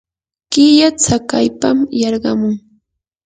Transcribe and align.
killa 0.51 0.89
tsakaypam 1.01 1.77
yarqamun. 2.01 2.55